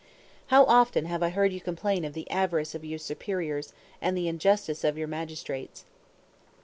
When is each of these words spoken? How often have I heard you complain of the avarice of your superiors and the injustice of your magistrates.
How 0.47 0.63
often 0.63 1.05
have 1.05 1.21
I 1.21 1.29
heard 1.29 1.53
you 1.53 1.61
complain 1.61 2.03
of 2.05 2.13
the 2.13 2.27
avarice 2.31 2.73
of 2.73 2.83
your 2.83 2.97
superiors 2.97 3.71
and 4.01 4.17
the 4.17 4.27
injustice 4.27 4.83
of 4.83 4.97
your 4.97 5.07
magistrates. 5.07 5.85